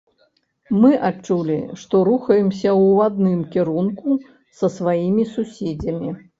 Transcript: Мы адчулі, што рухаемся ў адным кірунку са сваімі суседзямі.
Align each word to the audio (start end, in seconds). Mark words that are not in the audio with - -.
Мы 0.85 0.91
адчулі, 1.09 1.57
што 1.81 1.95
рухаемся 2.09 2.69
ў 2.83 3.11
адным 3.11 3.39
кірунку 3.55 4.19
са 4.61 4.75
сваімі 4.81 5.31
суседзямі. 5.39 6.11